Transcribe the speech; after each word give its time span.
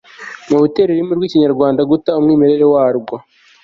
mu 0.49 0.57
bitera 0.63 0.89
ururimi 0.91 1.13
rw'ikinyarwanda 1.17 1.81
guta 1.91 2.09
umwimerere 2.19 2.65
wa 2.73 2.85
rwo 2.97 3.15